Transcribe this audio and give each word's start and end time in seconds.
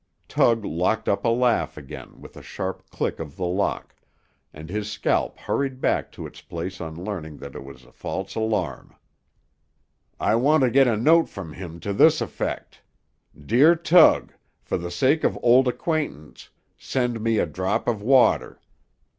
Tug 0.27 0.65
locked 0.65 1.07
up 1.07 1.23
a 1.25 1.29
laugh 1.29 1.77
again 1.77 2.19
with 2.21 2.35
a 2.35 2.41
sharp 2.41 2.89
click 2.89 3.19
of 3.19 3.35
the 3.35 3.45
lock, 3.45 3.93
and 4.51 4.67
his 4.67 4.91
scalp 4.91 5.37
hurried 5.37 5.79
back 5.79 6.11
to 6.13 6.25
its 6.25 6.41
place 6.41 6.81
on 6.81 6.95
learning 6.95 7.37
that 7.37 7.53
it 7.53 7.63
was 7.63 7.85
a 7.85 7.91
false 7.91 8.33
alarm. 8.33 8.95
"I 10.19 10.33
want 10.33 10.63
to 10.63 10.71
get 10.71 10.87
a 10.87 10.97
note 10.97 11.29
from 11.29 11.53
him 11.53 11.79
to 11.81 11.93
this 11.93 12.19
effect: 12.19 12.81
'Dear 13.39 13.75
Tug: 13.75 14.33
For 14.63 14.75
the 14.79 14.89
sake 14.89 15.23
of 15.23 15.37
old 15.43 15.67
acquaintance, 15.67 16.49
send 16.79 17.21
me 17.21 17.37
a 17.37 17.45
drop 17.45 17.87
of 17.87 18.01
water.' 18.01 18.59